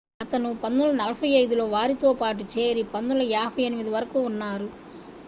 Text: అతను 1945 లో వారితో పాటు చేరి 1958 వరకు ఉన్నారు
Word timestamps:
అతను 0.23 0.49
1945 0.53 1.19
లో 1.59 1.65
వారితో 1.73 2.13
పాటు 2.13 2.45
చేరి 2.53 2.83
1958 2.87 3.93
వరకు 3.97 4.19
ఉన్నారు 4.31 4.69